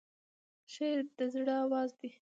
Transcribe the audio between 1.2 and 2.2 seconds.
زړه آواز دی.